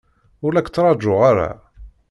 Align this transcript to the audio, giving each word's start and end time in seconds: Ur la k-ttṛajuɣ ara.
Ur 0.45 0.51
la 0.53 0.61
k-ttṛajuɣ 0.65 1.19
ara. 1.29 1.49